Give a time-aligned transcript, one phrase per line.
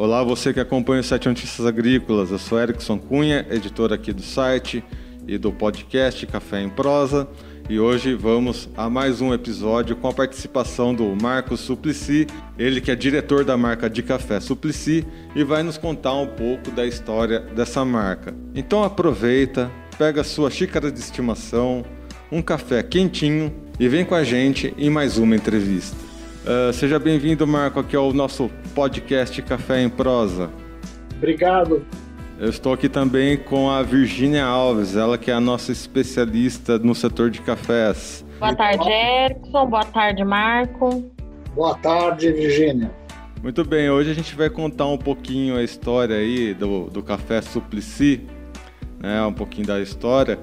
[0.00, 2.30] Olá, você que acompanha o Sete Notícias Agrícolas.
[2.30, 4.82] Eu sou Erickson Cunha, editor aqui do site
[5.28, 7.28] e do podcast Café em Prosa.
[7.68, 12.26] E hoje vamos a mais um episódio com a participação do Marcos Suplicy,
[12.58, 16.70] ele que é diretor da marca de café Suplicy e vai nos contar um pouco
[16.70, 18.34] da história dessa marca.
[18.54, 21.84] Então aproveita, pega sua xícara de estimação,
[22.32, 26.09] um café quentinho e vem com a gente em mais uma entrevista.
[26.50, 30.50] Uh, seja bem-vindo, Marco, aqui ao nosso podcast Café em Prosa.
[31.16, 31.86] Obrigado.
[32.40, 36.92] Eu estou aqui também com a Virgínia Alves, ela que é a nossa especialista no
[36.92, 38.26] setor de cafés.
[38.40, 39.66] Boa tarde, Erickson.
[39.66, 41.12] Boa tarde, Marco.
[41.54, 42.90] Boa tarde, Virgínia.
[43.40, 47.40] Muito bem, hoje a gente vai contar um pouquinho a história aí do, do Café
[47.42, 48.26] Suplicy,
[48.98, 50.36] né, um pouquinho da história.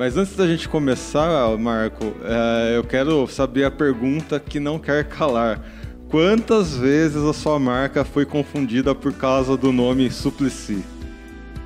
[0.00, 5.06] Mas antes da gente começar, Marco, é, eu quero saber a pergunta que não quer
[5.06, 5.62] calar.
[6.08, 10.82] Quantas vezes a sua marca foi confundida por causa do nome Suplicy?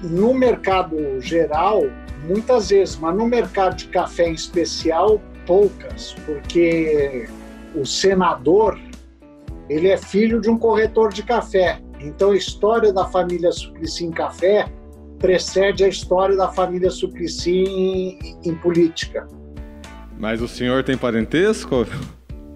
[0.03, 1.85] No mercado geral,
[2.27, 7.29] muitas vezes, mas no mercado de café em especial, poucas, porque
[7.73, 8.81] o senador
[9.69, 11.81] ele é filho de um corretor de café.
[12.01, 14.67] Então a história da família Suplicy em café
[15.19, 19.27] precede a história da família Suplicy em, em política.
[20.19, 21.87] Mas o senhor tem parentesco?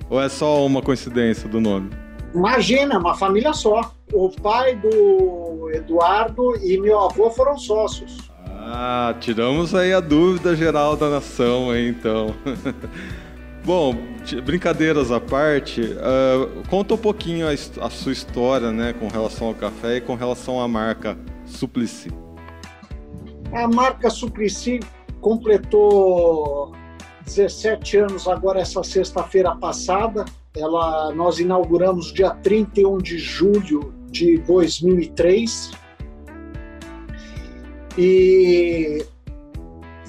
[0.09, 1.91] Ou é só uma coincidência do nome?
[2.35, 3.93] Imagina, uma família só.
[4.13, 8.31] O pai do Eduardo e meu avô foram sócios.
[8.47, 12.35] Ah, tiramos aí a dúvida geral da nação, aí, então.
[13.65, 13.95] Bom,
[14.45, 19.55] brincadeiras à parte, uh, conta um pouquinho a, a, sua história, né, com relação ao
[19.55, 22.11] café e com relação à marca Suplicy.
[23.53, 24.81] A marca Suplicy
[25.21, 26.73] completou
[27.25, 30.25] 17 anos agora essa sexta-feira passada.
[30.55, 35.73] Ela, nós inauguramos dia 31 de julho de 2003.
[37.97, 39.05] E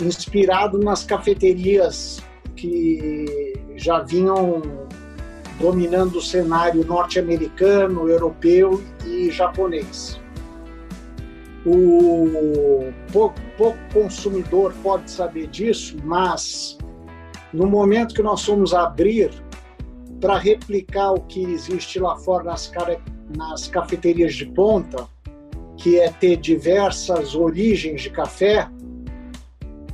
[0.01, 2.21] inspirado nas cafeterias
[2.55, 4.61] que já vinham
[5.59, 10.18] dominando o cenário norte-americano, europeu e japonês
[11.69, 16.77] o pouco, pouco, consumidor pode saber disso, mas
[17.53, 19.31] no momento que nós fomos abrir
[20.19, 22.71] para replicar o que existe lá fora nas,
[23.35, 25.07] nas cafeterias de ponta,
[25.77, 28.69] que é ter diversas origens de café,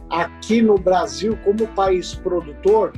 [0.10, 2.94] aqui no Brasil, como país produtor,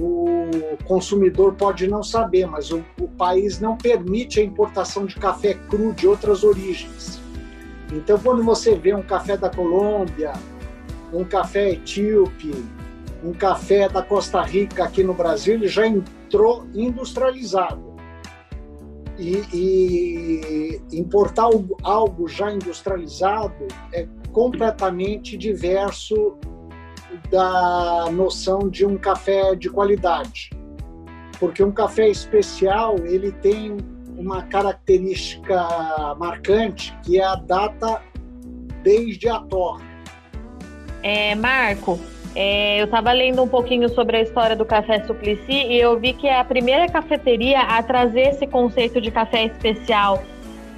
[0.00, 5.54] o consumidor pode não saber, mas o, o, país não permite a importação de café
[5.54, 7.21] cru de outras origens.
[7.92, 10.32] Então, quando você vê um café da Colômbia,
[11.12, 12.64] um café etíope,
[13.22, 17.92] um café da Costa Rica aqui no Brasil, ele já entrou industrializado.
[19.18, 21.50] E, e importar
[21.82, 26.38] algo já industrializado é completamente diverso
[27.30, 30.50] da noção de um café de qualidade.
[31.38, 33.76] Porque um café especial, ele tem
[34.22, 35.66] uma característica
[36.18, 38.00] marcante, que é a data
[38.82, 39.84] desde a torre.
[41.02, 41.98] É, Marco,
[42.34, 46.12] é, eu estava lendo um pouquinho sobre a história do Café Suplicy e eu vi
[46.12, 50.22] que é a primeira cafeteria a trazer esse conceito de café especial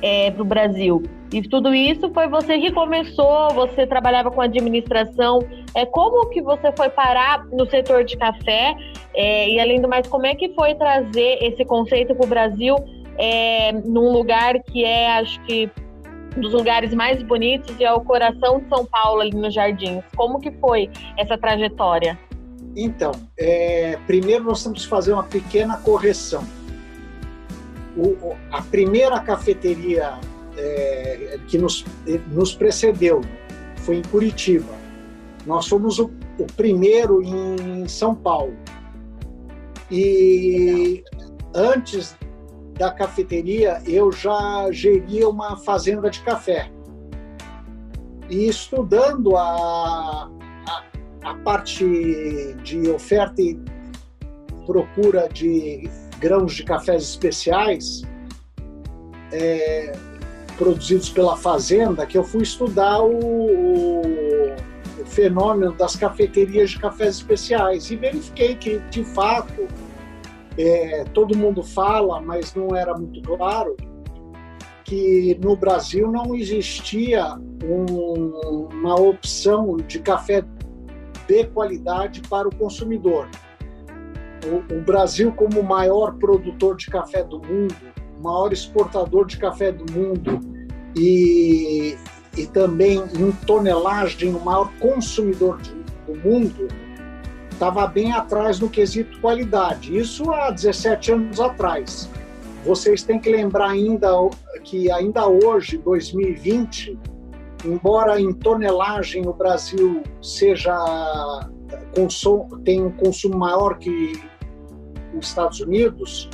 [0.02, 1.02] é, para o Brasil.
[1.32, 5.40] E tudo isso foi você que começou, você trabalhava com administração.
[5.74, 8.74] É, como que você foi parar no setor de café?
[9.14, 12.76] É, e além do mais, como é que foi trazer esse conceito para o Brasil
[13.18, 15.70] é, num lugar que é, acho que,
[16.36, 20.02] um dos lugares mais bonitos e é o coração de São Paulo, ali nos Jardins.
[20.16, 22.18] Como que foi essa trajetória?
[22.76, 26.44] Então, é, primeiro nós temos que fazer uma pequena correção.
[27.96, 30.18] O, a primeira cafeteria
[30.56, 31.84] é, que nos,
[32.32, 33.20] nos precedeu
[33.76, 34.74] foi em Curitiba.
[35.46, 38.56] Nós fomos o, o primeiro em São Paulo.
[39.90, 41.04] E
[41.54, 42.16] antes
[42.78, 46.70] da cafeteria, eu já geria uma fazenda de café.
[48.28, 50.30] E estudando a,
[50.66, 50.82] a,
[51.24, 51.84] a parte
[52.62, 53.58] de oferta e
[54.66, 55.88] procura de
[56.18, 58.02] grãos de cafés especiais
[59.32, 59.92] é,
[60.56, 64.00] produzidos pela fazenda, que eu fui estudar o, o,
[65.00, 69.68] o fenômeno das cafeterias de cafés especiais e verifiquei que, de fato,
[70.56, 73.76] é, todo mundo fala, mas não era muito claro,
[74.84, 77.34] que no Brasil não existia
[77.64, 80.44] um, uma opção de café
[81.26, 83.28] de qualidade para o consumidor.
[84.46, 87.74] O, o Brasil, como o maior produtor de café do mundo,
[88.22, 90.40] maior exportador de café do mundo
[90.96, 91.96] e,
[92.36, 95.74] e também em tonelagem o maior consumidor de,
[96.06, 96.68] do mundo,
[97.54, 99.96] estava bem atrás no quesito qualidade.
[99.96, 102.10] Isso há 17 anos atrás.
[102.64, 104.08] Vocês têm que lembrar ainda
[104.62, 106.98] que ainda hoje, 2020,
[107.64, 110.74] embora em tonelagem o Brasil seja
[112.64, 114.12] tem um consumo maior que
[115.16, 116.28] os Estados Unidos,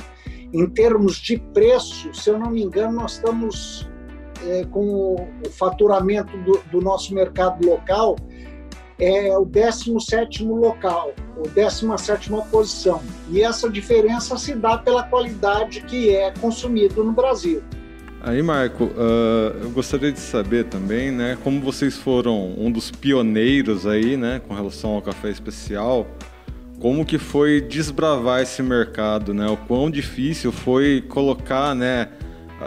[0.53, 3.89] em termos de preço, se eu não me engano, nós estamos
[4.47, 8.15] é, com o faturamento do, do, nosso mercado local
[9.01, 13.01] é o 17 local, o 17 posição.
[13.31, 17.63] E essa diferença se dá pela qualidade que é consumido no Brasil.
[18.23, 23.87] Aí, Marco, uh, eu gostaria de saber também, né, como vocês foram um dos pioneiros
[23.87, 26.05] aí, né, com relação ao café especial,
[26.79, 29.47] como que foi desbravar esse mercado, né?
[29.47, 32.09] O quão difícil foi colocar, né,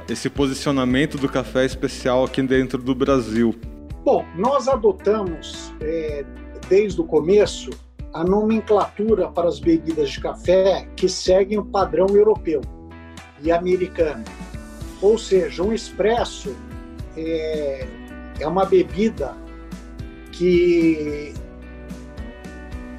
[0.08, 3.56] esse posicionamento do café especial aqui dentro do Brasil?
[4.05, 6.27] Bom, nós adotamos é,
[6.69, 7.71] desde o começo
[8.12, 12.61] a nomenclatura para as bebidas de café que seguem o padrão europeu
[13.43, 14.23] e americano.
[15.01, 16.55] Ou seja, um expresso
[17.17, 17.89] é,
[18.39, 19.35] é uma bebida
[20.31, 21.33] que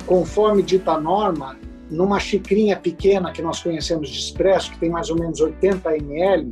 [0.07, 1.55] conforme dita a norma,
[1.89, 6.51] numa xicrinha pequena que nós conhecemos de expresso, que tem mais ou menos 80 ml,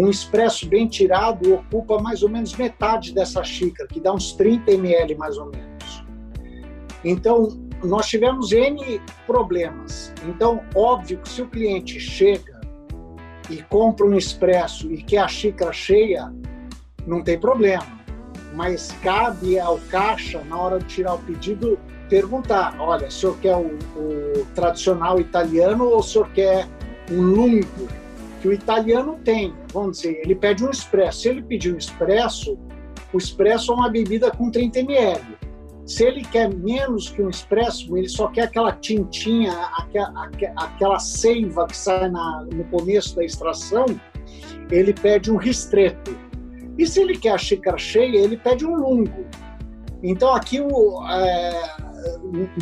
[0.00, 4.72] um expresso bem tirado ocupa mais ou menos metade dessa xícara, que dá uns 30
[4.72, 6.04] ml mais ou menos.
[7.04, 7.48] Então,
[7.84, 10.12] nós tivemos N problemas.
[10.26, 12.60] Então, óbvio que se o cliente chega
[13.50, 16.32] e compra um expresso e quer a xícara cheia,
[17.06, 18.00] não tem problema.
[18.54, 23.56] Mas cabe ao caixa, na hora de tirar o pedido, perguntar: olha, o senhor quer
[23.56, 26.66] o, o tradicional italiano ou o senhor quer
[27.10, 27.99] um lungo?
[28.40, 31.20] Que o italiano tem, vamos dizer, ele pede um expresso.
[31.20, 32.58] Se ele pedir um expresso,
[33.12, 35.20] o expresso é uma bebida com 30 ml.
[35.84, 41.66] Se ele quer menos que um expresso, ele só quer aquela tintinha, aquela, aquela seiva
[41.66, 43.86] que sai na, no começo da extração,
[44.70, 46.16] ele pede um ristreto.
[46.78, 49.26] E se ele quer a xícara cheia, ele pede um lungo.
[50.02, 51.76] Então aqui o, é,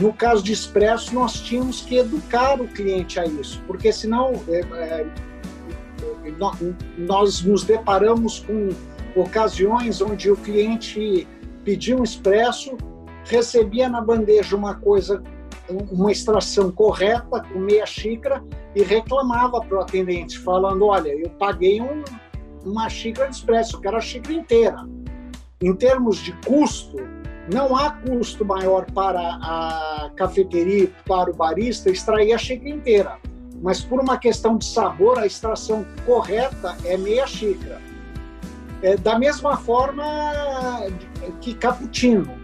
[0.01, 4.61] no caso de expresso, nós tínhamos que educar o cliente a isso, porque senão é,
[4.61, 5.07] é,
[6.97, 8.69] nós nos deparamos com
[9.21, 11.27] ocasiões onde o cliente
[11.65, 12.77] pedia um expresso,
[13.25, 15.23] recebia na bandeja uma coisa,
[15.69, 18.43] uma extração correta, com meia xícara,
[18.75, 22.05] e reclamava para o atendente, falando: Olha, eu paguei um,
[22.65, 24.89] uma xícara de expresso, eu quero a xícara inteira.
[25.61, 26.97] Em termos de custo,
[27.53, 33.19] não há custo maior para a cafeteria, para o barista, extrair a xícara inteira.
[33.61, 37.81] Mas por uma questão de sabor, a extração correta é meia xícara.
[38.83, 40.05] É, da mesma forma
[41.41, 42.39] que cappuccino.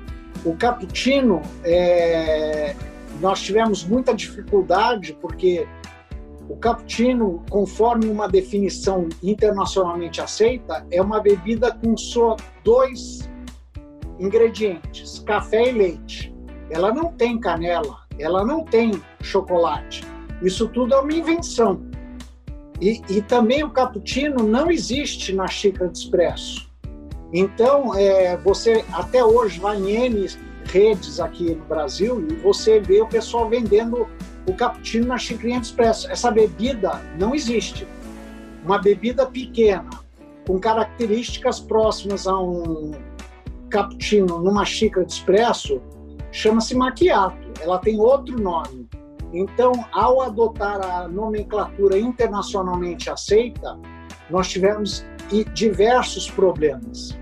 [0.45, 2.75] O cappuccino, é,
[3.21, 5.67] nós tivemos muita dificuldade porque
[6.49, 13.31] o cappuccino, conforme uma definição internacionalmente aceita, é uma bebida com só dois
[14.19, 16.35] ingredientes: café e leite.
[16.71, 20.04] Ela não tem canela, ela não tem chocolate.
[20.43, 21.83] Isso tudo é uma invenção.
[22.81, 26.69] E, e também o cappuccino não existe na xícara de expresso.
[27.33, 30.29] Então, é, você até hoje vai em N
[30.65, 34.09] redes aqui no Brasil e você vê o pessoal vendendo
[34.47, 36.11] o cappuccino na xícara de expresso.
[36.11, 37.87] Essa bebida não existe.
[38.65, 39.91] Uma bebida pequena,
[40.47, 42.93] com características próximas a um
[43.69, 45.81] cappuccino numa xícara de espresso
[46.31, 48.89] chama-se macchiato, ela tem outro nome.
[49.35, 53.79] Então, ao adotar a nomenclatura internacionalmente aceita,
[54.31, 55.05] nós tivemos
[55.53, 57.19] diversos problemas.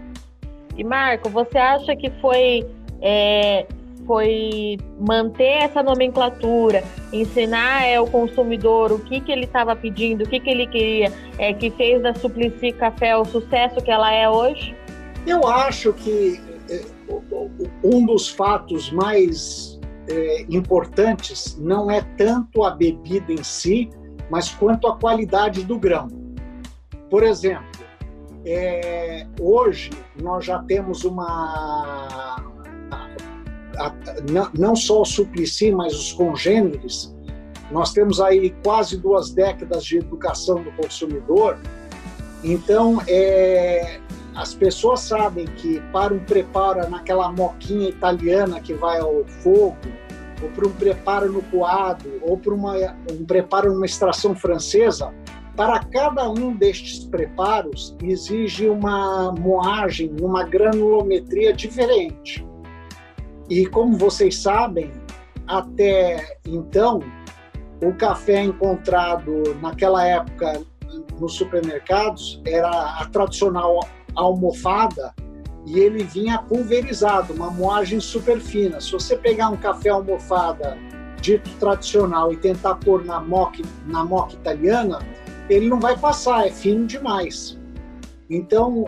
[0.76, 2.66] E Marco, você acha que foi
[3.00, 3.66] é,
[4.06, 10.28] foi manter essa nomenclatura, ensinar é, o consumidor o que, que ele estava pedindo, o
[10.28, 14.28] que, que ele queria, é, que fez da Suplicy Café o sucesso que ela é
[14.28, 14.76] hoje?
[15.26, 16.82] Eu acho que é,
[17.84, 19.71] um dos fatos mais
[20.08, 23.90] é, importantes não é tanto a bebida em si,
[24.30, 26.08] mas quanto a qualidade do grão.
[27.10, 27.66] Por exemplo,
[28.44, 29.90] é, hoje
[30.20, 32.36] nós já temos uma.
[33.78, 33.94] A, a,
[34.58, 37.14] não só o Suplicy, mas os congêneres,
[37.70, 41.58] nós temos aí quase duas décadas de educação do consumidor.
[42.44, 44.00] Então, é,
[44.34, 49.76] as pessoas sabem que para um preparo naquela moquinha italiana que vai ao fogo,
[50.42, 52.74] ou para um preparo no coado, ou para uma,
[53.10, 55.12] um preparo numa extração francesa,
[55.54, 62.44] Para cada um destes preparos, exige uma moagem, uma granulometria diferente.
[63.50, 64.90] E como vocês sabem,
[65.46, 67.00] até então,
[67.82, 70.62] o café encontrado naquela época
[71.20, 73.80] nos supermercados era a tradicional
[74.14, 75.14] almofada
[75.66, 78.80] e ele vinha pulverizado, uma moagem super fina.
[78.80, 80.76] Se você pegar um café almofada
[81.20, 84.98] dito tradicional e tentar pôr na moca, na moca italiana,
[85.48, 87.58] ele não vai passar, é fino demais.
[88.28, 88.84] Então,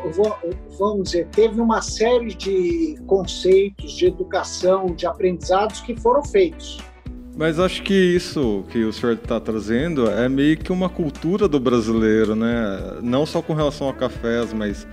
[0.79, 6.79] vamos dizer, teve uma série de conceitos de educação, de aprendizados que foram feitos.
[7.37, 11.59] Mas acho que isso que o senhor está trazendo é meio que uma cultura do
[11.61, 13.01] brasileiro, né?
[13.03, 14.87] Não só com relação a cafés, mas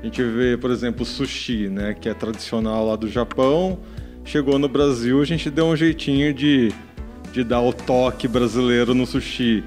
[0.00, 1.94] a gente vê, por exemplo, o sushi, né?
[1.94, 3.80] Que é tradicional lá do Japão.
[4.24, 6.72] Chegou no Brasil, a gente deu um jeitinho de,
[7.32, 9.64] de dar o toque brasileiro no sushi.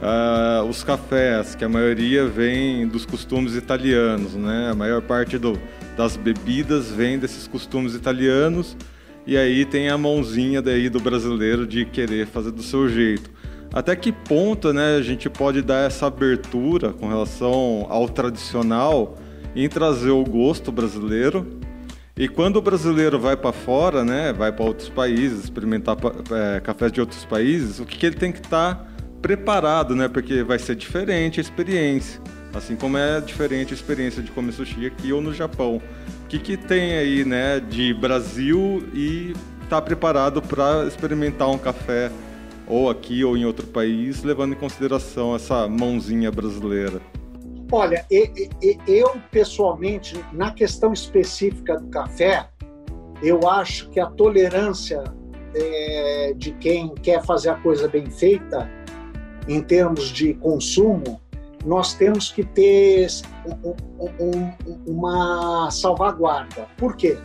[0.00, 4.68] Uh, os cafés, que a maioria vem dos costumes italianos, né?
[4.70, 5.58] A maior parte do,
[5.96, 8.76] das bebidas vem desses costumes italianos
[9.26, 13.30] e aí tem a mãozinha daí do brasileiro de querer fazer do seu jeito.
[13.72, 19.16] Até que ponto, né, a gente pode dar essa abertura com relação ao tradicional
[19.54, 21.60] em trazer o gosto brasileiro?
[22.16, 25.96] E quando o brasileiro vai para fora, né, vai para outros países, experimentar
[26.30, 28.86] é, cafés de outros países, o que, que ele tem que estar tá
[29.22, 30.08] preparado, né?
[30.08, 32.20] Porque vai ser diferente a experiência.
[32.52, 35.80] Assim como é diferente a experiência de comer sushi aqui ou no Japão.
[36.24, 39.32] O que, que tem aí, né, de Brasil e
[39.70, 42.10] tá preparado para experimentar um café
[42.66, 47.00] ou aqui ou em outro país, levando em consideração essa mãozinha brasileira?
[47.74, 48.06] Olha,
[48.86, 52.46] eu pessoalmente, na questão específica do café,
[53.22, 55.02] eu acho que a tolerância
[55.54, 58.70] é, de quem quer fazer a coisa bem feita
[59.48, 61.18] em termos de consumo,
[61.64, 63.08] nós temos que ter
[63.64, 63.74] um,
[64.20, 64.52] um,
[64.86, 66.68] uma salvaguarda.
[66.76, 67.16] Por quê?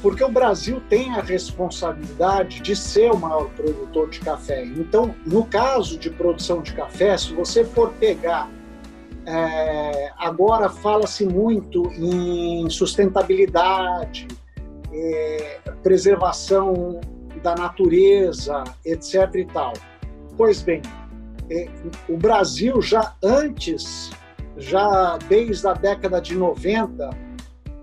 [0.00, 4.64] Porque o Brasil tem a responsabilidade de ser o maior produtor de café.
[4.64, 8.48] Então, no caso de produção de café, se você for pegar.
[9.30, 14.26] É, agora fala-se muito em sustentabilidade,
[14.90, 16.98] é, preservação
[17.42, 19.34] da natureza, etc.
[19.34, 19.74] e tal.
[20.34, 20.80] Pois bem,
[21.50, 21.68] é,
[22.08, 24.10] o Brasil já antes,
[24.56, 27.10] já desde a década de 90,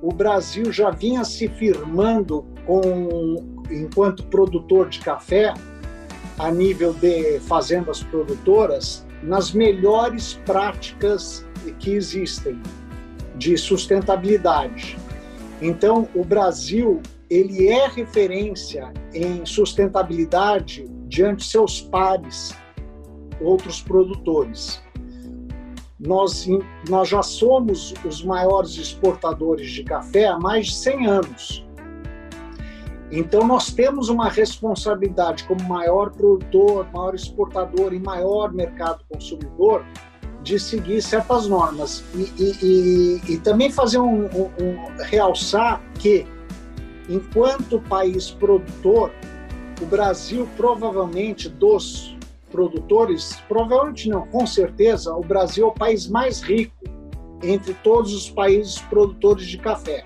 [0.02, 5.54] o Brasil já vinha se firmando com, enquanto produtor de café,
[6.40, 11.46] a nível de fazendas produtoras, nas melhores práticas
[11.80, 12.62] que existem
[13.36, 14.98] de sustentabilidade.
[15.62, 22.56] Então, o Brasil ele é referência em sustentabilidade diante de seus pares,
[23.42, 24.82] outros produtores.
[26.00, 26.48] Nós,
[26.88, 31.65] nós já somos os maiores exportadores de café há mais de 100 anos.
[33.12, 39.86] Então, nós temos uma responsabilidade como maior produtor, maior exportador e maior mercado consumidor
[40.42, 42.04] de seguir certas normas.
[42.14, 46.26] E, e, e, e também fazer um, um, um, realçar que,
[47.10, 49.12] enquanto país produtor,
[49.82, 52.16] o Brasil provavelmente dos
[52.52, 56.74] produtores, provavelmente não, com certeza, o Brasil é o país mais rico
[57.44, 60.06] entre todos os países produtores de café,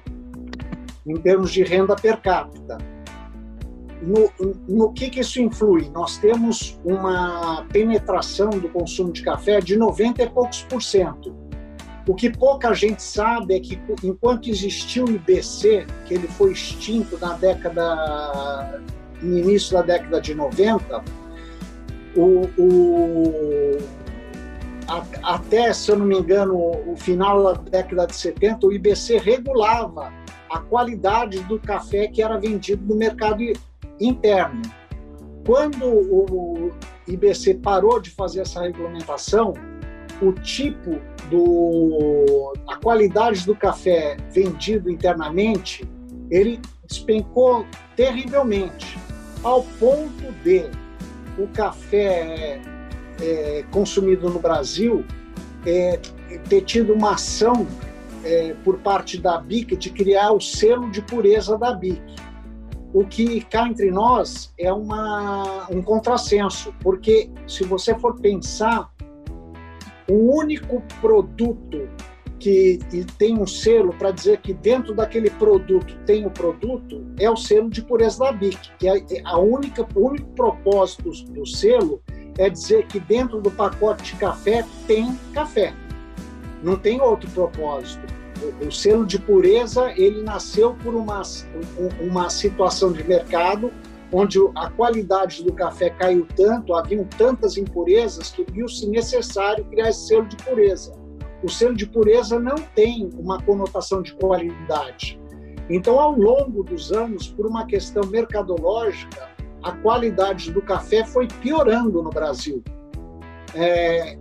[1.10, 2.78] em termos de renda per capita.
[4.02, 4.32] No,
[4.68, 5.90] no que, que isso influi?
[5.90, 11.36] Nós temos uma penetração do consumo de café de 90 e poucos por cento.
[12.08, 17.18] O que pouca gente sabe é que, enquanto existiu o IBC, que ele foi extinto
[17.20, 18.82] na década
[19.22, 21.04] no início da década de 90,
[22.16, 23.78] o, o,
[24.88, 29.18] a, até, se eu não me engano, o final da década de 70, o IBC
[29.18, 30.12] regulava
[30.50, 33.44] a qualidade do café que era vendido no mercado
[34.00, 34.62] interno.
[35.46, 36.72] Quando o
[37.08, 39.54] IBC parou de fazer essa regulamentação,
[40.22, 45.88] o tipo do a qualidade do café vendido internamente,
[46.30, 47.66] ele despencou
[47.96, 48.98] terrivelmente
[49.44, 50.70] ao ponto de
[51.38, 52.60] o café
[53.22, 55.06] é, consumido no Brasil
[55.66, 56.00] é,
[56.50, 57.66] ter tido uma ação
[58.24, 62.02] é, por parte da BIC de criar o selo de pureza da BIC.
[62.94, 68.90] O que cá entre nós é uma, um contrassenso, porque se você for pensar,
[70.10, 71.88] o único produto
[72.40, 72.80] que
[73.18, 77.70] tem um selo para dizer que dentro daquele produto tem o produto, é o selo
[77.70, 82.02] de pureza da BIC, que é, é a única, o único propósito do selo
[82.38, 85.74] é dizer que dentro do pacote de café tem café.
[86.64, 88.02] Não tem outro propósito.
[88.66, 91.22] O, selo de pureza ele nasceu por uma,
[92.00, 93.72] uma situação de mercado
[94.12, 100.08] onde a qualidade do café caiu tanto, haviam tantas impurezas que viu-se necessário criar esse
[100.08, 100.94] selo de pureza.
[101.44, 105.20] O selo de pureza não tem uma conotação de qualidade.
[105.70, 109.30] Então, ao longo dos anos, por uma questão mercadológica,
[109.64, 112.64] a qualidade do café foi piorando no Brasil.
[113.54, 114.18] É,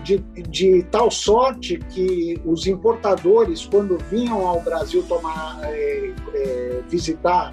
[0.00, 0.18] de,
[0.48, 7.52] de, tal sorte que os importadores, quando vinham ao Brasil tomar, é, é, visitar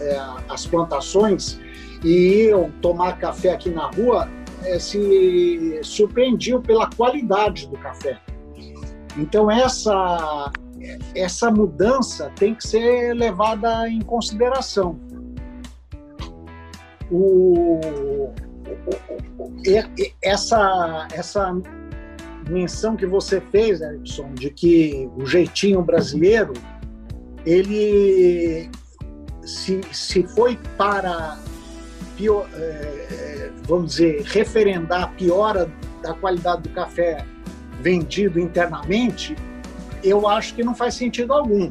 [0.00, 1.58] é, as plantações
[2.04, 4.28] e iam tomar café aqui na rua,
[4.78, 8.20] se surpreendiam pela qualidade do café.
[9.16, 10.52] Então essa
[11.14, 14.98] essa mudança tem que ser levada em consideração
[17.10, 18.32] o,
[20.22, 21.56] essa, essa
[22.48, 26.52] menção que você fez, Erickson, de que o jeitinho brasileiro,
[27.46, 28.70] ele
[29.42, 31.38] se, se foi para,
[32.16, 35.70] pior, é, vamos dizer, referendar a piora
[36.02, 37.24] da qualidade do café
[37.80, 39.36] vendido internamente,
[40.02, 41.68] eu acho que não faz sentido algum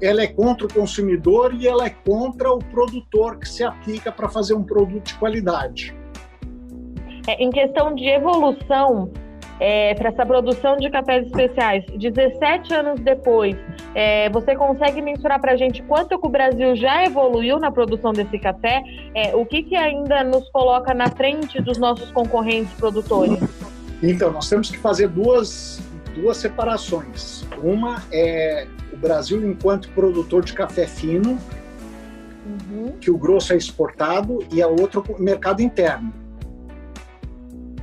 [0.00, 4.28] ela é contra o consumidor e ela é contra o produtor que se aplica para
[4.28, 5.94] fazer um produto de qualidade.
[7.26, 9.10] É, em questão de evolução
[9.60, 13.54] é, para essa produção de cafés especiais, 17 anos depois,
[13.94, 18.12] é, você consegue mensurar para a gente quanto que o Brasil já evoluiu na produção
[18.12, 18.82] desse café?
[19.14, 23.38] É, o que, que ainda nos coloca na frente dos nossos concorrentes produtores?
[24.02, 25.78] Então, nós temos que fazer duas,
[26.14, 27.44] duas separações.
[27.62, 28.66] Uma é
[29.00, 31.38] Brasil enquanto produtor de café fino,
[32.46, 32.92] uhum.
[33.00, 36.12] que o grosso é exportado, e a outra o mercado interno.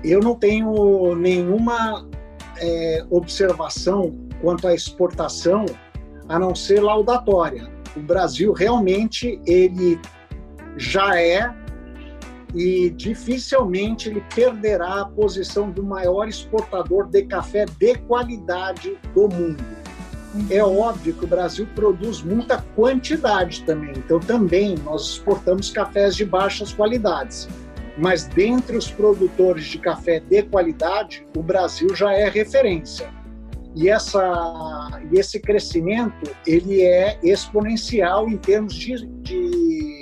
[0.03, 2.07] Eu não tenho nenhuma
[2.57, 5.65] é, observação quanto à exportação,
[6.29, 7.68] a não ser laudatória.
[7.96, 10.00] O Brasil realmente ele
[10.77, 11.51] já é
[12.55, 19.64] e dificilmente ele perderá a posição do maior exportador de café de qualidade do mundo.
[20.50, 26.25] É óbvio que o Brasil produz muita quantidade também, então também nós exportamos cafés de
[26.25, 27.48] baixas qualidades.
[27.98, 33.10] Mas dentre os produtores de café de qualidade, o Brasil já é referência.
[33.75, 39.97] E, essa, esse crescimento ele é exponencial em termos de, de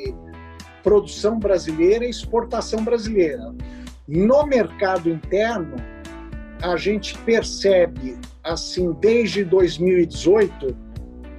[0.86, 3.52] produção brasileira e exportação brasileira.
[4.08, 5.78] No mercado interno,
[6.62, 10.78] a gente percebe assim, desde 2018,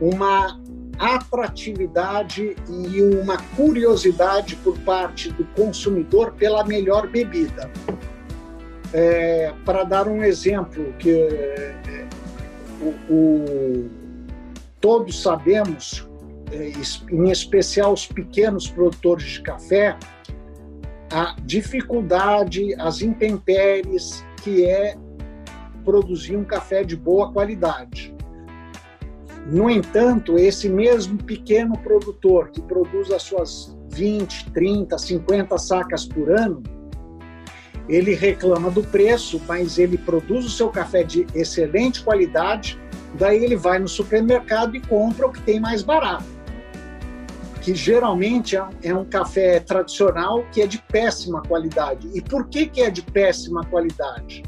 [0.01, 0.61] uma
[0.99, 7.71] atratividade e uma curiosidade por parte do consumidor pela melhor bebida.
[8.93, 12.09] É, para dar um exemplo que é,
[12.81, 13.91] o, o,
[14.81, 16.06] todos sabemos, é,
[17.11, 19.97] em especial os pequenos produtores de café,
[21.13, 24.97] a dificuldade, as intempéries que é
[25.85, 28.15] produzir um café de boa qualidade.
[29.47, 36.33] No entanto, esse mesmo pequeno produtor que produz as suas 20, 30, 50 sacas por
[36.33, 36.63] ano,
[37.89, 42.77] ele reclama do preço, mas ele produz o seu café de excelente qualidade,
[43.15, 46.36] daí ele vai no supermercado e compra o que tem mais barato.
[47.67, 52.09] Que geralmente é um café tradicional que é de péssima qualidade.
[52.15, 54.43] E por que, que é de péssima qualidade?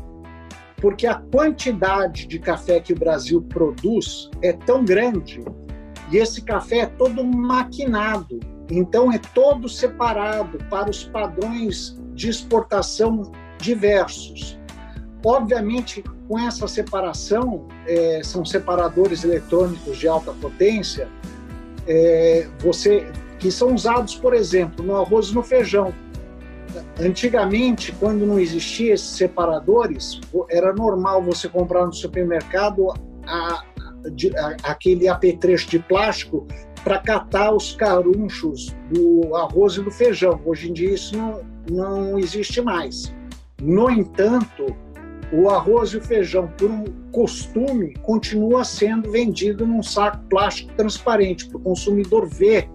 [0.81, 5.43] porque a quantidade de café que o Brasil produz é tão grande
[6.11, 8.39] e esse café é todo maquinado,
[8.71, 14.59] então é todo separado para os padrões de exportação diversos.
[15.25, 21.09] Obviamente, com essa separação, é, são separadores eletrônicos de alta potência,
[21.89, 25.95] é, você que são usados, por exemplo, no arroz e no feijão.
[27.01, 30.21] Antigamente, quando não existia esses separadores,
[30.51, 32.93] era normal você comprar no supermercado
[33.27, 36.47] a, a, aquele apetrecho de plástico
[36.85, 40.41] para catar os carunchos do arroz e do feijão.
[40.45, 43.15] Hoje em dia isso não, não existe mais.
[43.61, 44.77] No entanto,
[45.33, 51.47] o arroz e o feijão, por um costume, continua sendo vendido num saco plástico transparente
[51.49, 52.69] para o consumidor ver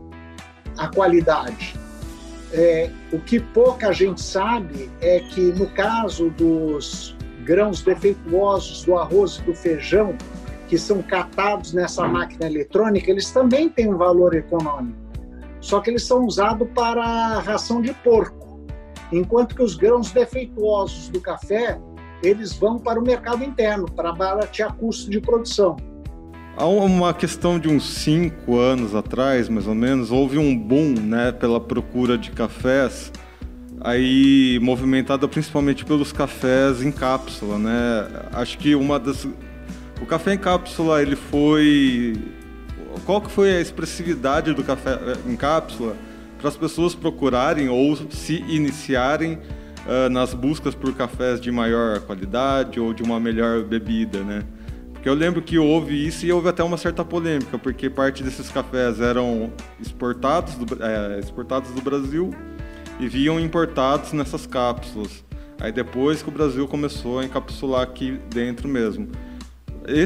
[0.78, 1.76] a qualidade.
[2.52, 9.38] É, o que pouca gente sabe é que no caso dos grãos defeituosos do arroz
[9.38, 10.16] e do feijão,
[10.68, 14.98] que são catados nessa máquina eletrônica, eles também têm um valor econômico.
[15.60, 18.44] Só que eles são usados para ração de porco.
[19.12, 21.80] enquanto que os grãos defeituosos do café
[22.24, 25.76] eles vão para o mercado interno para baratear custo de produção.
[26.56, 31.32] Há uma questão de uns cinco anos atrás, mais ou menos, houve um boom né,
[31.32, 33.12] pela procura de cafés,
[33.82, 38.08] aí movimentada principalmente pelos cafés em cápsula, né?
[38.32, 39.28] Acho que uma das
[40.02, 42.14] o café em cápsula ele foi
[43.06, 45.96] qual que foi a expressividade do café em cápsula
[46.38, 49.40] para as pessoas procurarem ou se iniciarem
[49.86, 54.44] uh, nas buscas por cafés de maior qualidade ou de uma melhor bebida, né?
[54.94, 58.50] Porque eu lembro que houve isso e houve até uma certa polêmica, porque parte desses
[58.50, 62.34] cafés eram exportados do, é, exportados do Brasil
[63.00, 65.24] e vinham importados nessas cápsulas.
[65.60, 69.10] Aí depois que o Brasil começou a encapsular aqui dentro mesmo.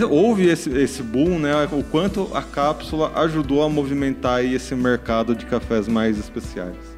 [0.10, 1.54] Houve esse, esse boom, né?
[1.72, 6.97] O quanto a cápsula ajudou a movimentar esse mercado de cafés mais especiais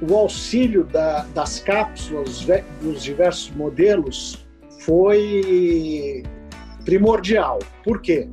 [0.00, 2.46] o auxílio da, das cápsulas
[2.80, 4.46] dos diversos modelos
[4.80, 6.22] foi
[6.84, 7.58] primordial.
[7.84, 8.28] Por quê?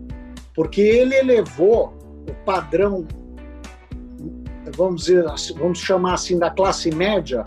[0.53, 1.93] Porque ele elevou
[2.29, 3.05] o padrão,
[4.75, 5.25] vamos dizer,
[5.57, 7.43] vamos chamar assim da classe média,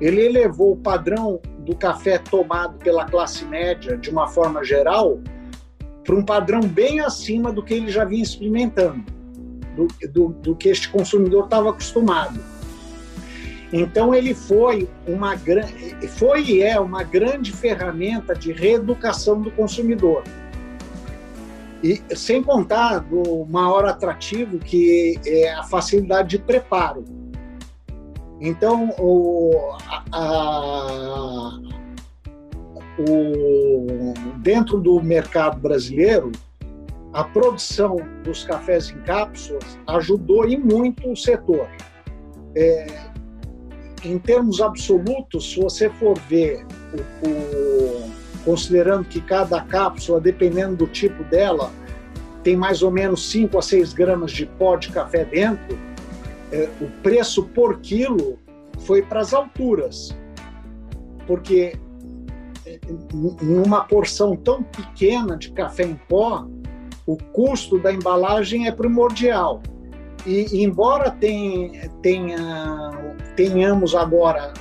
[0.00, 5.18] ele elevou o padrão do café tomado pela classe média de uma forma geral
[6.04, 9.04] para um padrão bem acima do que ele já vinha experimentando,
[9.76, 12.51] do, do, do que este consumidor estava acostumado.
[13.72, 15.34] Então ele foi uma
[16.18, 20.24] foi e é uma grande ferramenta de reeducação do consumidor.
[21.82, 27.04] E sem contar do maior atrativo que é a facilidade de preparo.
[28.40, 29.74] Então o,
[30.12, 31.58] a,
[32.98, 36.30] o, dentro do mercado brasileiro,
[37.12, 41.68] a produção dos cafés em cápsulas ajudou e muito o setor.
[42.54, 43.11] É,
[44.04, 48.10] em termos absolutos, se você for ver, o, o,
[48.44, 51.70] considerando que cada cápsula, dependendo do tipo dela,
[52.42, 55.78] tem mais ou menos 5 a 6 gramas de pó de café dentro,
[56.50, 58.38] é, o preço por quilo
[58.80, 60.16] foi para as alturas.
[61.26, 61.78] Porque
[62.66, 62.80] é,
[63.42, 66.46] numa porção tão pequena de café em pó,
[67.06, 69.62] o custo da embalagem é primordial.
[70.26, 72.90] E, embora tenha, tenha,
[73.36, 74.52] tenhamos agora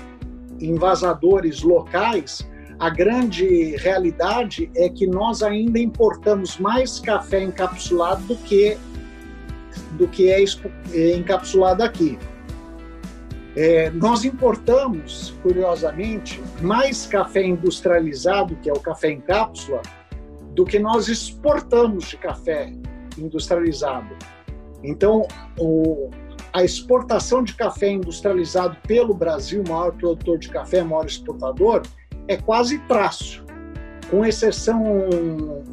[0.60, 2.47] envasadores locais,
[2.79, 8.77] a grande realidade é que nós ainda importamos mais café encapsulado do que
[9.93, 10.43] do que é,
[10.93, 12.17] é encapsulado aqui.
[13.55, 19.81] É, nós importamos, curiosamente, mais café industrializado, que é o café em cápsula,
[20.55, 22.73] do que nós exportamos de café
[23.17, 24.15] industrializado.
[24.84, 25.27] Então,
[25.60, 26.10] o,
[26.53, 31.83] a exportação de café industrializado pelo Brasil, maior produtor de café, maior exportador,
[32.27, 33.43] é quase traço,
[34.09, 35.63] com exceção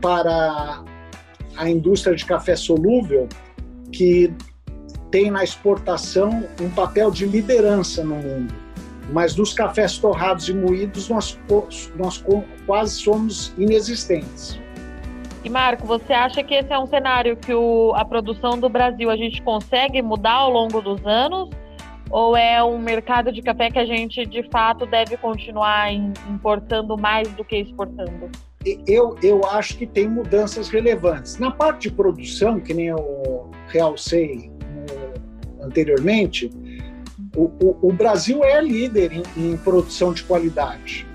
[0.00, 0.82] para
[1.56, 3.28] a indústria de café solúvel,
[3.92, 4.32] que
[5.10, 8.52] tem na exportação um papel de liderança no mundo.
[9.12, 11.38] Mas dos cafés torrados e moídos, nós,
[11.96, 12.24] nós
[12.66, 14.58] quase somos inexistentes.
[15.44, 19.10] E Marco, você acha que esse é um cenário que o, a produção do Brasil
[19.10, 21.50] a gente consegue mudar ao longo dos anos?
[22.10, 27.28] Ou é um mercado de café que a gente de fato deve continuar importando mais
[27.32, 28.30] do que exportando?
[28.86, 31.38] Eu, eu acho que tem mudanças relevantes.
[31.38, 34.50] Na parte de produção, que nem eu realcei
[35.60, 36.50] anteriormente,
[37.36, 41.06] o, o, o Brasil é líder em, em produção de qualidade.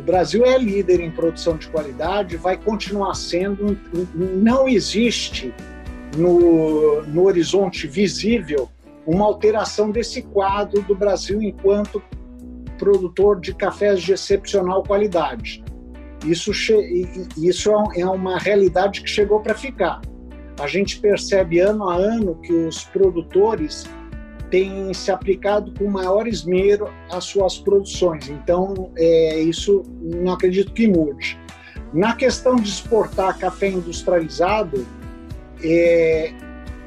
[0.00, 3.78] O Brasil é líder em produção de qualidade, vai continuar sendo.
[4.14, 5.52] Não existe
[6.16, 8.66] no, no horizonte visível
[9.06, 12.02] uma alteração desse quadro do Brasil enquanto
[12.78, 15.62] produtor de cafés de excepcional qualidade.
[16.24, 16.50] Isso,
[17.36, 20.00] isso é, é uma realidade que chegou para ficar.
[20.58, 23.84] A gente percebe ano a ano que os produtores
[24.50, 28.28] tem se aplicado com maior esmero às suas produções.
[28.28, 31.38] Então, é, isso não acredito que mude.
[31.92, 34.86] Na questão de exportar café industrializado,
[35.62, 36.32] é,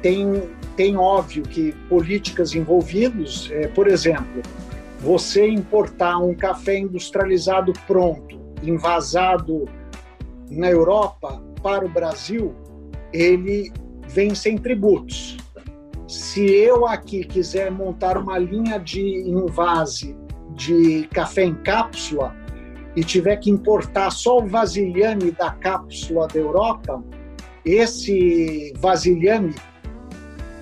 [0.02, 0.42] tem,
[0.76, 4.42] tem óbvio que políticas envolvidas, é, por exemplo,
[5.00, 9.66] você importar um café industrializado pronto, envasado
[10.50, 12.54] na Europa para o Brasil,
[13.12, 13.72] ele
[14.08, 15.36] vem sem tributos
[16.14, 20.16] se eu aqui quiser montar uma linha de invase
[20.50, 22.34] de café em cápsula
[22.94, 27.02] e tiver que importar só o vasilhame da cápsula da Europa,
[27.64, 29.54] esse vasilhame,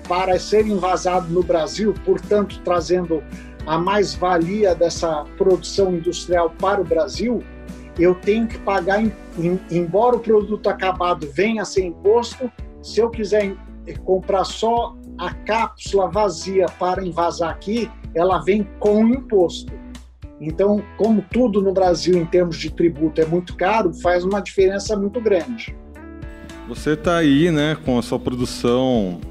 [0.07, 3.23] para ser envasado no Brasil, portanto, trazendo
[3.65, 7.41] a mais-valia dessa produção industrial para o Brasil,
[7.97, 9.01] eu tenho que pagar,
[9.71, 13.55] embora o produto acabado venha sem imposto, se eu quiser
[14.03, 19.71] comprar só a cápsula vazia para envasar aqui, ela vem com imposto.
[20.39, 24.97] Então, como tudo no Brasil em termos de tributo é muito caro, faz uma diferença
[24.97, 25.75] muito grande.
[26.67, 29.21] Você está aí, né, com a sua produção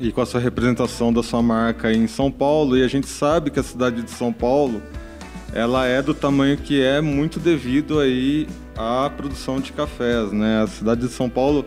[0.00, 3.50] e com a sua representação da sua marca em São Paulo, e a gente sabe
[3.50, 4.82] que a cidade de São Paulo
[5.54, 10.62] ela é do tamanho que é muito devido aí à produção de cafés, né?
[10.62, 11.64] A cidade de São Paulo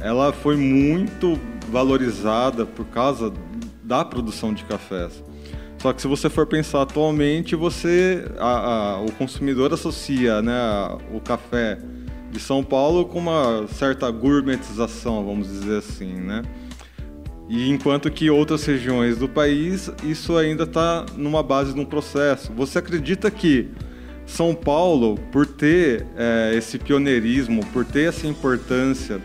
[0.00, 1.38] ela foi muito
[1.70, 3.32] valorizada por causa
[3.82, 5.22] da produção de cafés.
[5.78, 10.52] Só que se você for pensar atualmente, você a, a, o consumidor associa né,
[11.12, 11.78] o café
[12.30, 16.42] de São Paulo com uma certa gourmetização, vamos dizer assim, né?
[17.48, 22.52] E enquanto que outras regiões do país, isso ainda está numa base de um processo.
[22.52, 23.68] Você acredita que
[24.24, 29.20] São Paulo, por ter é, esse pioneirismo, por ter essa importância,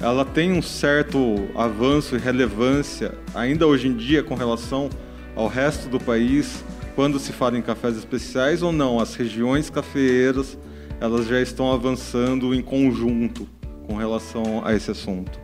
[0.00, 1.18] ela tem um certo
[1.54, 4.88] avanço e relevância ainda hoje em dia com relação
[5.36, 8.98] ao resto do país quando se fala em cafés especiais ou não?
[8.98, 10.58] As regiões cafeeiras
[11.00, 13.46] elas já estão avançando em conjunto
[13.86, 15.38] com relação a esse assunto.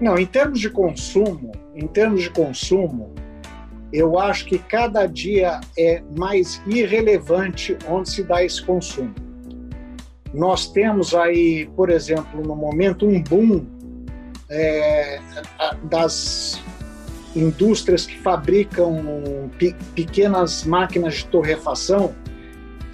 [0.00, 3.14] Não, em termos de consumo, em termos de consumo,
[3.92, 9.14] eu acho que cada dia é mais irrelevante onde se dá esse consumo.
[10.34, 13.64] Nós temos aí, por exemplo, no momento um boom
[14.50, 15.20] é,
[15.84, 16.60] das
[17.34, 19.50] indústrias que fabricam
[19.94, 22.14] pequenas máquinas de torrefação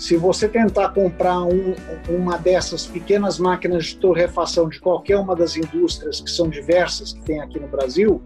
[0.01, 1.75] se você tentar comprar um,
[2.09, 7.21] uma dessas pequenas máquinas de torrefação de qualquer uma das indústrias, que são diversas que
[7.21, 8.23] tem aqui no Brasil,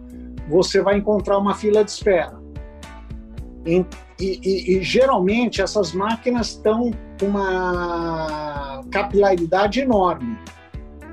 [0.47, 2.39] você vai encontrar uma fila de espera.
[4.19, 10.37] E, e, e geralmente essas máquinas estão com uma capilaridade enorme.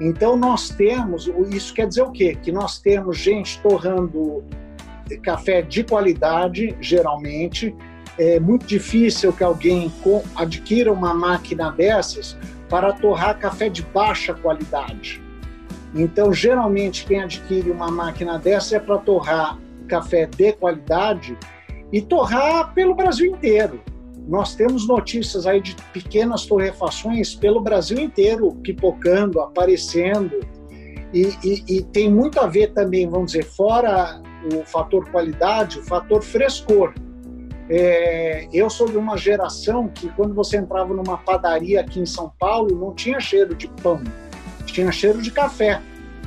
[0.01, 2.37] Então nós temos, isso quer dizer o quê?
[2.41, 4.45] Que nós temos gente torrando
[5.23, 7.75] café de qualidade, geralmente,
[8.19, 9.93] é muito difícil que alguém
[10.37, 12.37] adquira uma máquina dessas
[12.69, 15.23] para torrar café de baixa qualidade.
[15.95, 21.37] Então, geralmente, quem adquire uma máquina dessa é para torrar café de qualidade
[21.93, 23.81] e torrar pelo Brasil inteiro.
[24.27, 30.41] Nós temos notícias aí de pequenas torrefações pelo Brasil inteiro, pipocando, aparecendo.
[31.13, 34.23] E, e, e tem muito a ver também, vamos dizer, fora
[34.55, 36.95] o fator qualidade, o fator frescor.
[37.69, 42.33] É, eu sou de uma geração que, quando você entrava numa padaria aqui em São
[42.39, 44.03] Paulo, não tinha cheiro de pão,
[44.67, 45.81] tinha cheiro de café,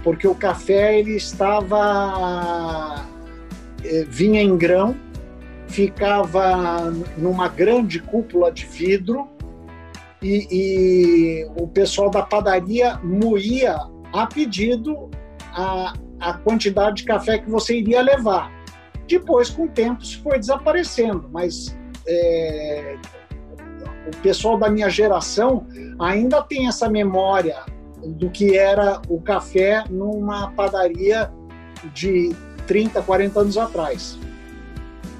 [0.04, 3.06] porque o café ele estava
[3.84, 4.95] é, vinha em grão,
[5.67, 9.28] ficava numa grande cúpula de vidro
[10.21, 13.78] e, e o pessoal da padaria moía
[14.13, 15.10] a pedido
[15.51, 18.51] a, a quantidade de café que você iria levar.
[19.08, 22.97] Depois, com o tempo, isso foi desaparecendo, mas é,
[24.08, 25.67] o pessoal da minha geração
[25.99, 27.58] ainda tem essa memória
[28.04, 31.32] do que era o café numa padaria
[31.93, 32.36] de
[32.67, 34.17] 30, 40 anos atrás.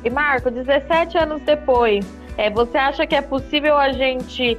[0.06, 2.06] E Marco, 17 anos depois,
[2.38, 4.56] é, você acha que é possível a gente.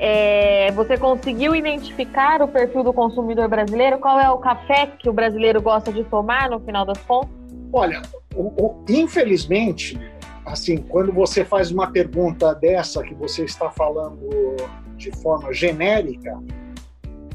[0.00, 3.98] É, você conseguiu identificar o perfil do consumidor brasileiro?
[3.98, 7.30] Qual é o café que o brasileiro gosta de tomar no final das contas?
[7.72, 8.02] Olha,
[8.34, 10.00] o, o, infelizmente,
[10.44, 14.56] assim, quando você faz uma pergunta dessa que você está falando
[14.96, 16.36] de forma genérica,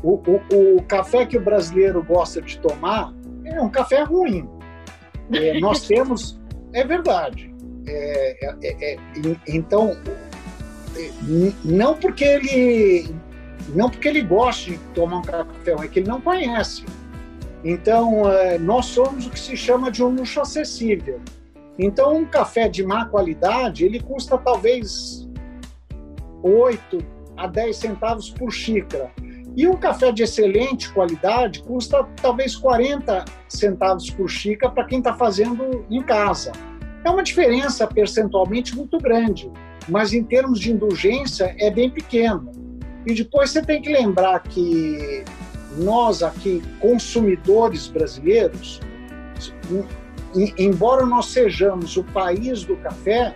[0.04, 3.14] o, o, o café que o brasileiro gosta de tomar
[3.46, 4.50] é um café ruim.
[5.32, 6.40] É, nós temos,
[6.76, 7.54] é verdade.
[7.88, 8.98] É, é, é, é
[9.48, 9.98] então,
[10.96, 11.10] é,
[11.64, 13.16] não porque ele
[13.70, 16.86] não porque ele gosta de tomar um café é que ele não conhece.
[17.64, 18.26] Então,
[18.60, 21.20] nós somos o que se chama de um luxo acessível.
[21.80, 25.28] Então, um café de má qualidade, ele custa talvez
[26.44, 27.00] 8
[27.36, 29.12] a 10 centavos por xícara.
[29.56, 35.14] E um café de excelente qualidade custa talvez 40 centavos por xícara para quem está
[35.14, 36.52] fazendo em casa.
[37.06, 39.50] É uma diferença percentualmente muito grande,
[39.88, 42.52] mas em termos de indulgência é bem pequeno.
[43.06, 45.24] E depois você tem que lembrar que
[45.78, 48.82] nós aqui, consumidores brasileiros,
[50.58, 53.36] embora nós sejamos o país do café,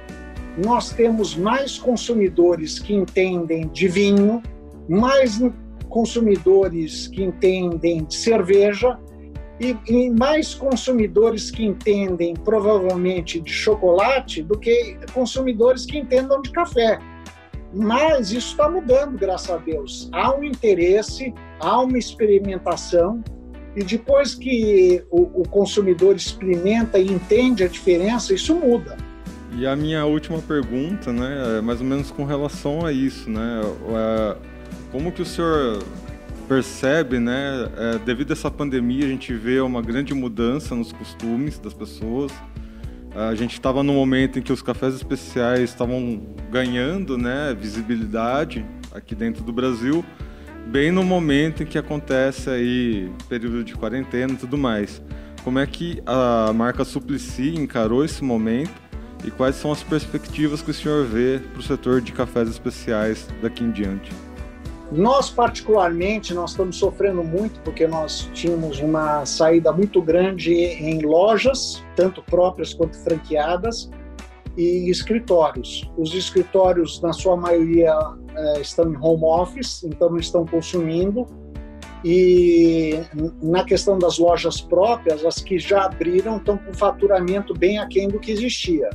[0.65, 4.41] nós temos mais consumidores que entendem de vinho,
[4.87, 5.39] mais
[5.89, 8.97] consumidores que entendem de cerveja
[9.59, 16.51] e, e mais consumidores que entendem provavelmente de chocolate do que consumidores que entendam de
[16.51, 16.97] café.
[17.73, 20.09] Mas isso está mudando, graças a Deus.
[20.13, 23.21] Há um interesse, há uma experimentação,
[23.75, 28.97] e depois que o, o consumidor experimenta e entende a diferença, isso muda.
[29.55, 33.61] E a minha última pergunta, né, é mais ou menos com relação a isso, né,
[33.61, 34.48] é,
[34.91, 35.83] como que o senhor
[36.47, 41.59] percebe, né, é, devido a essa pandemia, a gente vê uma grande mudança nos costumes
[41.59, 42.31] das pessoas.
[43.15, 46.21] A gente estava no momento em que os cafés especiais estavam
[46.51, 50.03] ganhando, né, visibilidade aqui dentro do Brasil,
[50.67, 55.01] bem no momento em que acontece aí período de quarentena e tudo mais.
[55.43, 58.73] Como é que a marca Suplicy encarou esse momento
[59.23, 63.27] e quais são as perspectivas que o senhor vê para o setor de cafés especiais
[63.41, 64.11] daqui em diante?
[64.91, 71.83] Nós, particularmente, nós estamos sofrendo muito porque nós tínhamos uma saída muito grande em lojas,
[71.95, 73.89] tanto próprias quanto franqueadas,
[74.57, 75.89] e escritórios.
[75.95, 77.95] Os escritórios, na sua maioria,
[78.35, 81.25] eh, estão em home office, então não estão consumindo.
[82.03, 82.99] E
[83.41, 88.19] na questão das lojas próprias, as que já abriram estão com faturamento bem aquém do
[88.19, 88.89] que existia.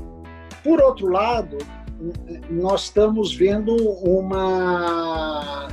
[0.63, 1.59] Por outro lado,
[2.51, 5.69] nós estamos vendo uma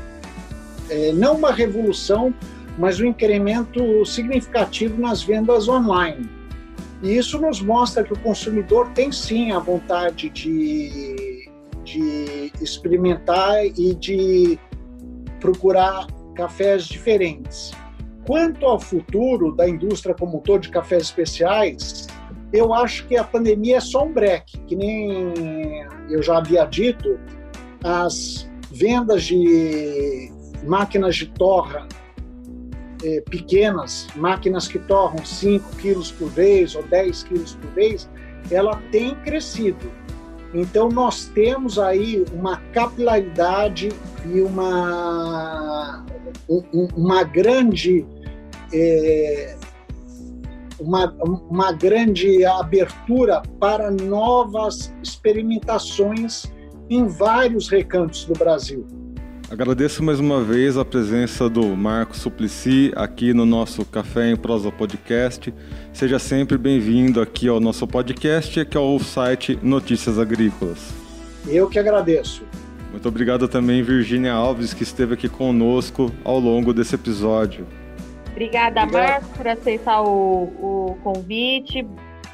[0.91, 2.33] é, não uma revolução,
[2.77, 6.29] mas um incremento significativo nas vendas online.
[7.01, 11.49] E isso nos mostra que o consumidor tem sim a vontade de,
[11.83, 14.59] de experimentar e de
[15.39, 17.71] procurar cafés diferentes.
[18.27, 22.07] Quanto ao futuro da indústria como um todo de cafés especiais,
[22.53, 25.33] eu acho que a pandemia é só um break, que nem
[26.09, 27.17] eu já havia dito,
[27.83, 30.31] as vendas de
[30.63, 31.87] máquinas de torra
[33.03, 38.09] é, pequenas, máquinas que torram 5 quilos por vez ou 10 quilos por vez,
[38.49, 39.91] ela tem crescido.
[40.53, 43.89] Então nós temos aí uma capilaridade
[44.25, 46.05] e uma,
[46.95, 48.05] uma grande
[48.73, 49.55] é,
[50.81, 51.13] uma,
[51.49, 56.51] uma grande abertura para novas experimentações
[56.89, 58.85] em vários recantos do Brasil.
[59.51, 64.71] Agradeço mais uma vez a presença do Marco Suplicy aqui no nosso Café em Prosa
[64.71, 65.53] Podcast.
[65.91, 70.93] Seja sempre bem-vindo aqui ao nosso podcast, que é o site Notícias Agrícolas.
[71.49, 72.45] Eu que agradeço.
[72.91, 77.67] Muito obrigado também, Virgínia Alves, que esteve aqui conosco ao longo desse episódio.
[78.31, 79.11] Obrigada, Obrigado.
[79.11, 81.85] Marco, por aceitar o, o convite.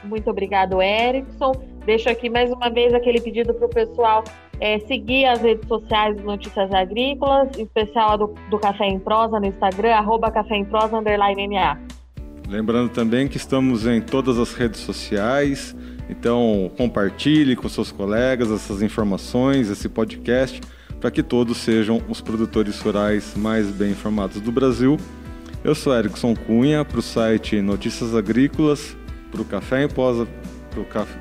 [0.03, 1.51] Muito obrigado, Erickson.
[1.83, 4.23] Deixo aqui mais uma vez aquele pedido para o pessoal
[4.59, 9.39] é, seguir as redes sociais do Notícias Agrícolas, em especial do, do Café em Prosa
[9.39, 11.79] no Instagram, arroba Café em Prosa, underline NA.
[12.47, 15.75] Lembrando também que estamos em todas as redes sociais,
[16.09, 20.61] então compartilhe com seus colegas essas informações, esse podcast,
[20.99, 24.97] para que todos sejam os produtores rurais mais bem informados do Brasil.
[25.63, 28.95] Eu sou Erickson Cunha, para o site Notícias Agrícolas,
[29.29, 30.25] para o Café em Prosa,
[30.71, 31.19] para o Café,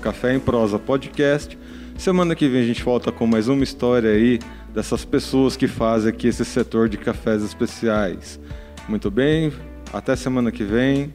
[0.00, 1.58] Café em Prosa Podcast
[2.02, 4.40] Semana que vem a gente volta com mais uma história aí
[4.74, 8.40] dessas pessoas que fazem aqui esse setor de cafés especiais.
[8.88, 9.52] Muito bem,
[9.92, 11.14] até semana que vem.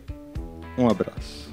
[0.78, 1.47] Um abraço.